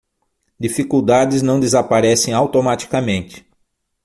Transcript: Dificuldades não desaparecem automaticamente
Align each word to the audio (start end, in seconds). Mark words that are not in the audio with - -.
Dificuldades 0.59 1.43
não 1.43 1.59
desaparecem 1.59 2.33
automaticamente 2.33 3.47